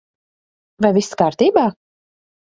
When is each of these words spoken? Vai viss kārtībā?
Vai 0.85 0.89
viss 0.95 1.11
kārtībā? 1.23 1.65